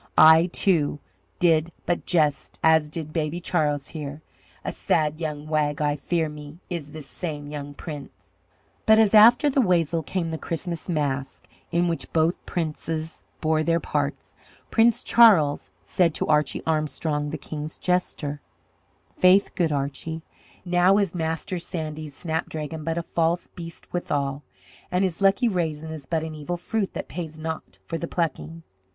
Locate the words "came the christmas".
10.01-10.89